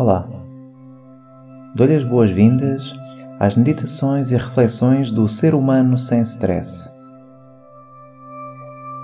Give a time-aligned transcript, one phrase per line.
[0.00, 0.26] Olá!
[1.74, 2.90] Dou-lhe as boas-vindas
[3.38, 6.88] às meditações e reflexões do ser humano sem stress.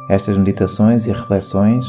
[0.08, 1.84] Estas meditações e reflexões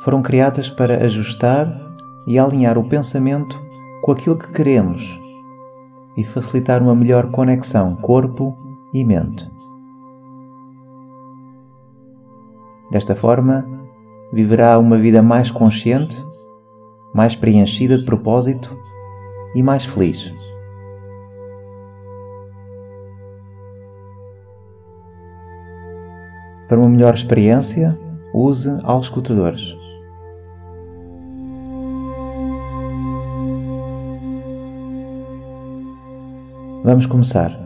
[0.00, 1.80] foram criadas para ajustar
[2.26, 3.56] e alinhar o pensamento
[4.02, 5.08] com aquilo que queremos
[6.16, 8.58] e facilitar uma melhor conexão corpo
[8.92, 9.48] e mente.
[12.90, 13.64] Desta forma,
[14.32, 16.20] viverá uma vida mais consciente
[17.14, 18.76] mais preenchida de propósito
[19.54, 20.34] e mais feliz.
[26.68, 27.96] Para uma melhor experiência,
[28.34, 28.68] use
[29.00, 29.76] escutadores.
[36.82, 37.63] Vamos começar.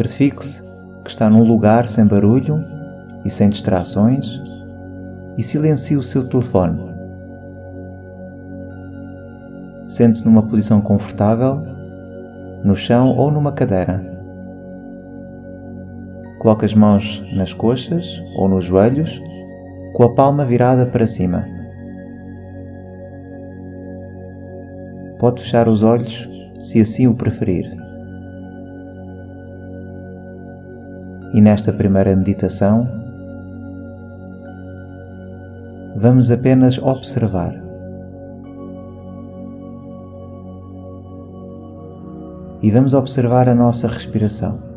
[0.00, 0.62] Certifique-se
[1.04, 2.64] que está num lugar sem barulho
[3.22, 4.40] e sem distrações
[5.36, 6.80] e silencie o seu telefone.
[9.86, 11.62] Sente-se numa posição confortável,
[12.64, 14.02] no chão ou numa cadeira.
[16.38, 19.20] Coloque as mãos nas coxas ou nos joelhos,
[19.92, 21.44] com a palma virada para cima.
[25.18, 26.26] Pode fechar os olhos
[26.58, 27.79] se assim o preferir.
[31.32, 32.88] E nesta primeira meditação,
[35.96, 37.54] vamos apenas observar.
[42.62, 44.70] E vamos observar a nossa respiração.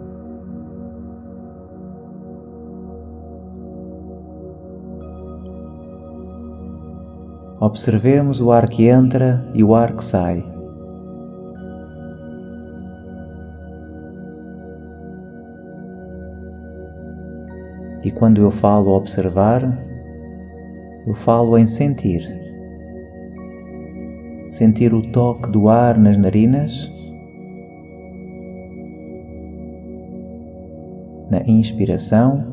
[7.59, 10.52] Observemos o ar que entra e o ar que sai.
[18.03, 19.61] E quando eu falo observar,
[21.07, 22.21] eu falo em sentir.
[24.47, 26.91] Sentir o toque do ar nas narinas,
[31.29, 32.51] na inspiração,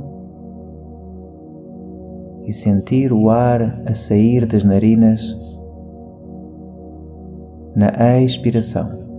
[2.46, 5.36] e sentir o ar a sair das narinas
[7.76, 9.09] na expiração.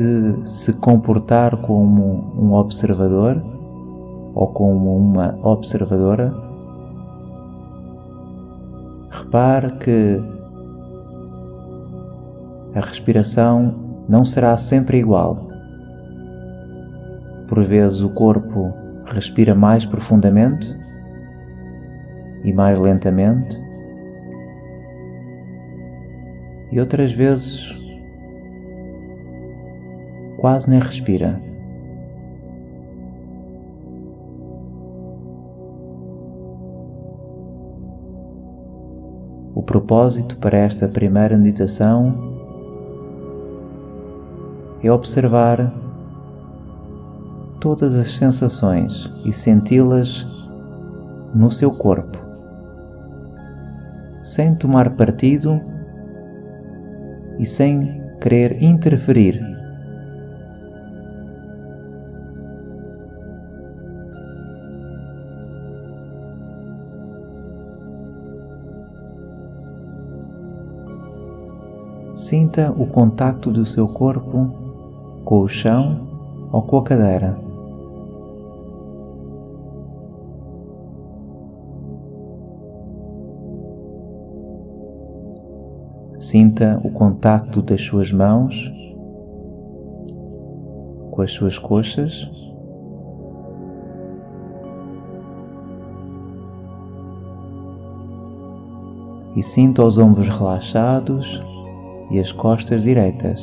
[0.00, 3.42] Se se comportar como um observador
[4.34, 6.32] ou como uma observadora,
[9.10, 10.22] repare que
[12.74, 13.74] a respiração
[14.08, 15.48] não será sempre igual.
[17.46, 18.72] Por vezes o corpo
[19.04, 20.74] respira mais profundamente
[22.44, 23.60] e mais lentamente,
[26.72, 27.79] e outras vezes
[30.40, 31.38] quase nem respira.
[39.54, 42.30] O propósito para esta primeira meditação
[44.82, 45.70] é observar
[47.60, 50.26] todas as sensações e senti-las
[51.34, 52.18] no seu corpo,
[54.24, 55.60] sem tomar partido
[57.38, 59.49] e sem querer interferir
[72.30, 74.52] Sinta o contacto do seu corpo
[75.24, 76.06] com o chão
[76.52, 77.36] ou com a cadeira.
[86.20, 88.54] Sinta o contacto das suas mãos
[91.10, 92.30] com as suas coxas.
[99.34, 101.42] E sinta os ombros relaxados
[102.10, 103.40] e as costas direitas.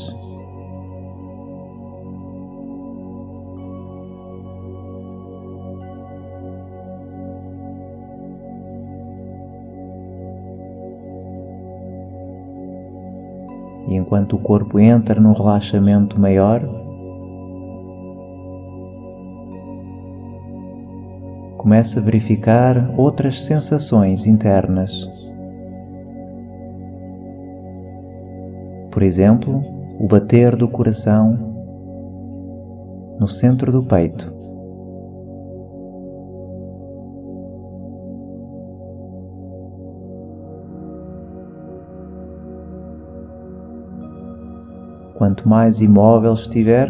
[13.87, 16.61] E enquanto o corpo entra num relaxamento maior,
[21.57, 25.09] começa a verificar outras sensações internas.
[28.97, 29.63] por exemplo,
[29.99, 31.37] o bater do coração
[33.19, 34.33] no centro do peito.
[45.13, 46.89] Quanto mais imóvel estiver,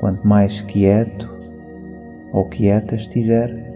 [0.00, 1.28] quanto mais quieto
[2.32, 3.69] ou quieta estiver,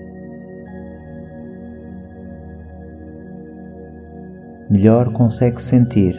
[4.74, 6.16] melhor consegue sentir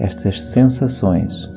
[0.00, 1.48] estas sensações.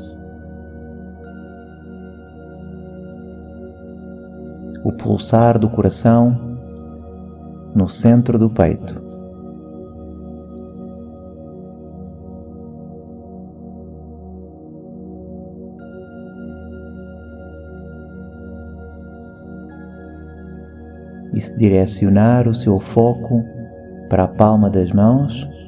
[4.83, 6.37] O pulsar do coração
[7.73, 9.01] no centro do peito.
[21.33, 23.43] E se direcionar o seu foco
[24.09, 25.58] para a palma das mãos,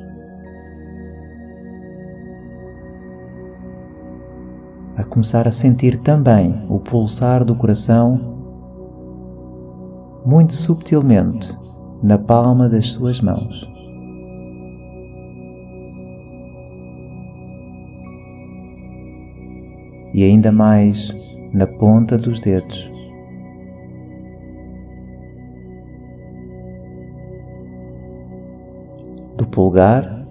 [4.96, 8.20] a começar a sentir também o pulsar do coração
[10.26, 11.58] muito subtilmente
[12.04, 13.70] na palma das suas mãos.
[20.14, 21.16] E ainda mais
[21.54, 22.92] na ponta dos dedos.
[29.38, 30.26] Do polegar,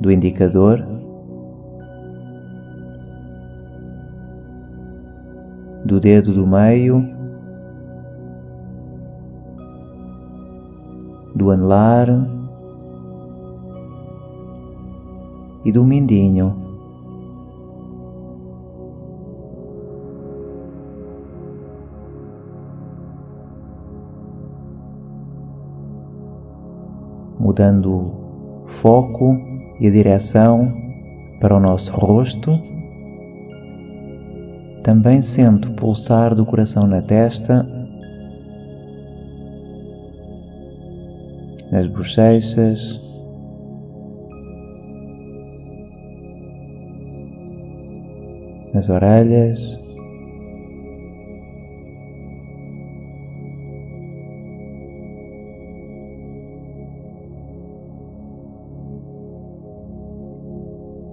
[0.00, 0.91] do indicador,
[5.92, 7.06] do dedo do meio
[11.34, 12.08] do anelar
[15.66, 16.56] e do mindinho.
[27.38, 28.12] Mudando
[28.66, 29.36] foco
[29.78, 30.72] e direção
[31.38, 32.58] para o nosso rosto,
[34.82, 37.66] também sento o pulsar do coração na testa
[41.72, 43.00] nas bochechas,
[48.74, 49.80] nas orelhas.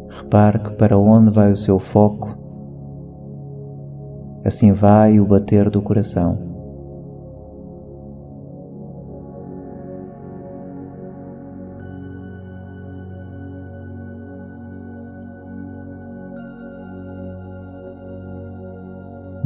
[0.09, 2.38] Repare que para onde vai o seu foco,
[4.43, 6.49] assim vai o bater do coração.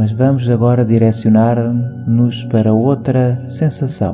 [0.03, 4.13] mas vamos agora direcionar-nos para outra sensação.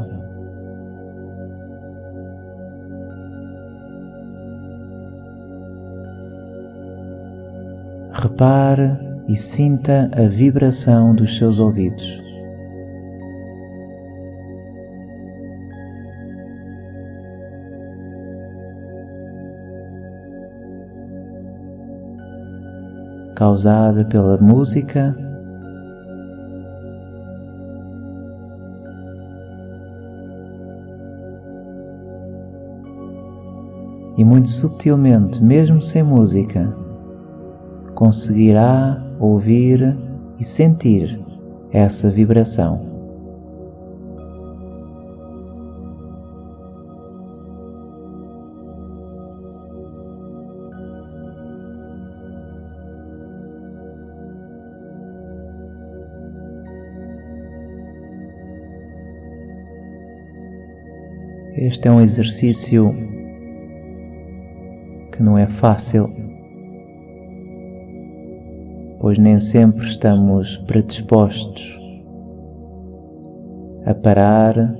[8.12, 12.20] Repare e sinta a vibração dos seus ouvidos.
[23.36, 25.16] Causada pela música
[34.18, 36.68] e muito subtilmente, mesmo sem música,
[37.94, 39.96] conseguirá ouvir
[40.40, 41.20] e sentir
[41.72, 42.90] essa vibração.
[61.62, 62.96] Este é um exercício
[65.12, 66.08] que não é fácil,
[69.00, 71.80] pois nem sempre estamos predispostos
[73.86, 74.76] a parar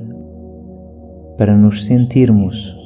[1.38, 2.78] para nos sentirmos.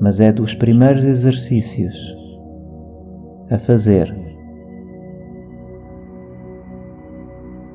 [0.00, 1.96] Mas é dos primeiros exercícios
[3.50, 4.14] a fazer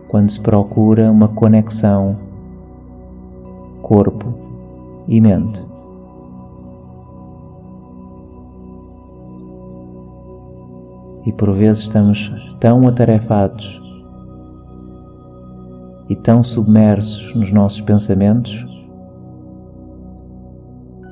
[0.08, 2.16] quando se procura uma conexão
[3.82, 4.32] corpo
[5.08, 5.73] e mente.
[11.26, 13.82] E por vezes estamos tão atarefados
[16.10, 18.66] e tão submersos nos nossos pensamentos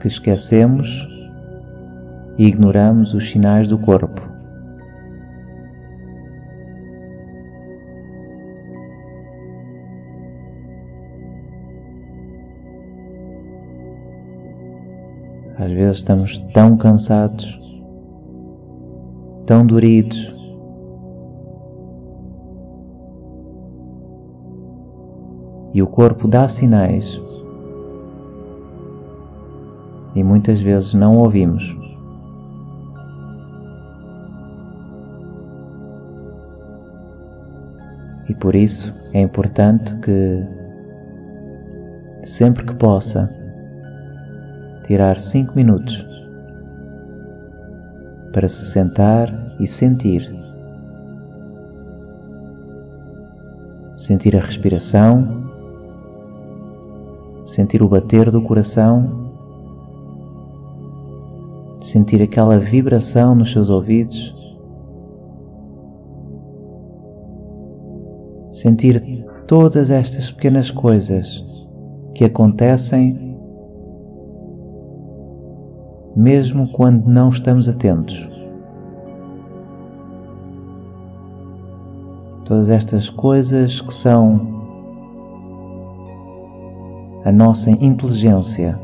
[0.01, 1.07] que esquecemos
[2.37, 4.29] e ignoramos os sinais do corpo.
[15.57, 17.60] Às vezes estamos tão cansados
[19.51, 20.33] tão doridos.
[25.73, 27.21] E o corpo dá sinais
[30.15, 31.75] e muitas vezes não ouvimos.
[38.29, 40.47] E por isso é importante que,
[42.23, 43.27] sempre que possa,
[44.85, 46.07] tirar cinco minutos
[48.31, 50.29] para se sentar e sentir.
[53.97, 55.49] Sentir a respiração,
[57.45, 59.31] sentir o bater do coração,
[61.81, 64.35] sentir aquela vibração nos seus ouvidos,
[68.51, 71.45] sentir todas estas pequenas coisas
[72.15, 73.30] que acontecem
[76.15, 78.29] mesmo quando não estamos atentos.
[82.45, 84.61] Todas estas coisas que são
[87.23, 88.77] a nossa inteligência.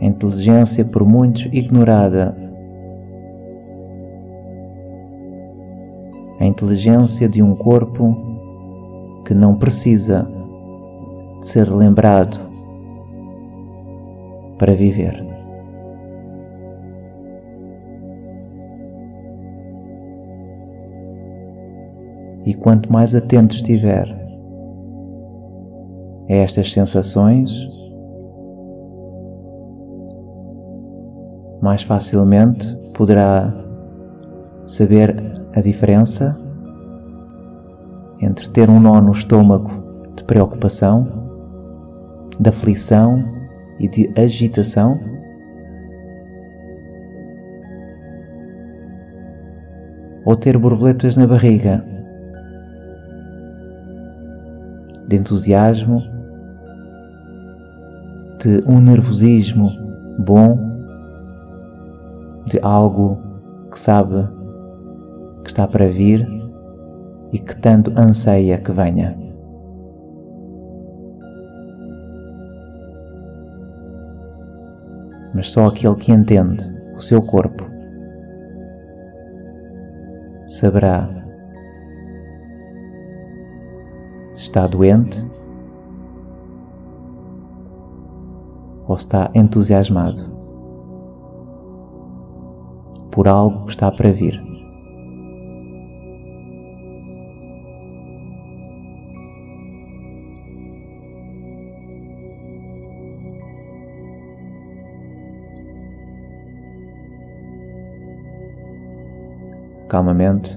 [0.00, 2.36] A inteligência por muitos ignorada.
[6.40, 8.16] A inteligência de um corpo
[9.26, 10.39] que não precisa
[11.42, 12.38] ser lembrado
[14.58, 15.26] para viver.
[22.44, 24.08] E quanto mais atento estiver
[26.28, 27.50] a estas sensações,
[31.60, 33.52] mais facilmente poderá
[34.66, 35.16] saber
[35.54, 36.34] a diferença
[38.20, 39.70] entre ter um nó no estômago
[40.16, 41.19] de preocupação
[42.40, 43.24] de aflição
[43.78, 44.98] e de agitação?
[50.24, 51.84] Ou ter borboletas na barriga
[55.08, 56.02] de entusiasmo,
[58.38, 59.70] de um nervosismo
[60.18, 60.56] bom,
[62.46, 63.20] de algo
[63.72, 64.28] que sabe
[65.42, 66.24] que está para vir
[67.32, 69.29] e que tanto anseia que venha.
[75.40, 76.62] Mas só aquele que entende
[76.94, 77.64] o seu corpo
[80.46, 81.08] saberá
[84.34, 85.26] se está doente
[88.86, 90.30] ou está entusiasmado
[93.10, 94.49] por algo que está para vir.
[109.90, 110.56] Calmamente,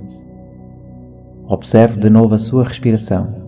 [1.47, 3.41] observe de novo a sua respiração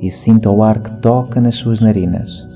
[0.00, 2.46] e sinta o ar que toca nas suas narinas.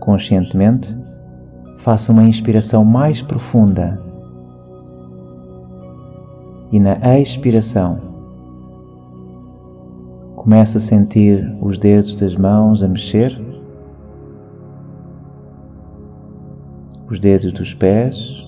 [0.00, 0.96] Conscientemente,
[1.76, 4.02] faça uma inspiração mais profunda.
[6.72, 8.00] E na expiração
[10.36, 13.47] comece a sentir os dedos das mãos a mexer
[17.10, 18.46] os dedos dos pés.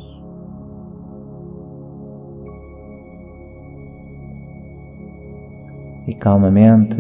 [6.07, 6.97] E calmamente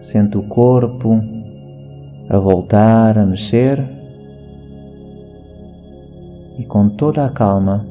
[0.00, 1.20] sente o corpo
[2.28, 3.78] a voltar a mexer
[6.58, 7.86] e com toda a calma,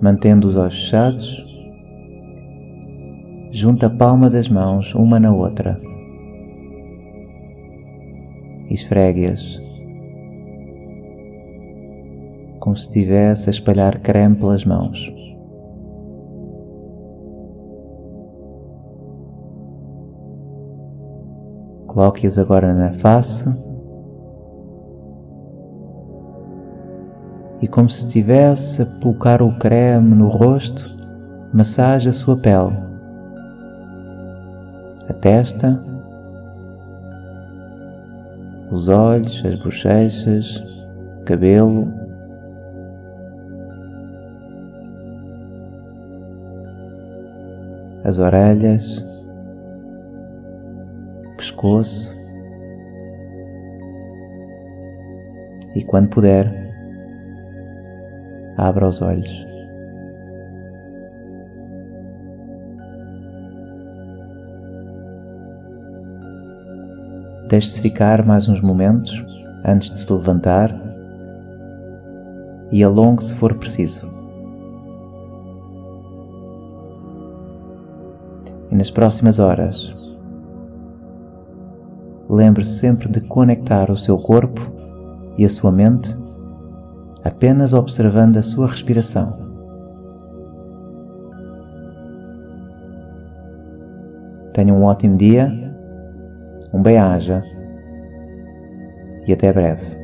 [0.00, 1.44] mantendo os olhos fechados,
[3.50, 5.80] junta a palma das mãos uma na outra.
[8.70, 9.67] Esfregue-as
[12.68, 15.10] como se estivesse a espalhar creme pelas mãos.
[21.86, 23.48] Coloque-as agora na face.
[27.62, 30.84] E, como se estivesse a colocar o creme no rosto,
[31.54, 32.76] massage a sua pele,
[35.08, 35.82] a testa,
[38.70, 40.62] os olhos, as bochechas,
[41.24, 42.07] cabelo
[48.04, 49.04] as orelhas,
[51.36, 52.10] pescoço
[55.74, 56.52] e quando puder,
[58.56, 59.46] abra os olhos.
[67.48, 69.24] Deixe-se ficar mais uns momentos
[69.64, 70.70] antes de se levantar
[72.70, 74.27] e alongue se for preciso.
[78.76, 79.94] Nas próximas horas,
[82.28, 84.60] lembre-se sempre de conectar o seu corpo
[85.36, 86.16] e a sua mente
[87.24, 89.26] apenas observando a sua respiração.
[94.52, 95.52] Tenha um ótimo dia,
[96.72, 97.42] um bem-aja
[99.26, 99.97] e até breve.